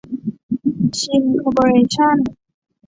[0.99, 2.17] ชิน คอร์ปอเรชั่น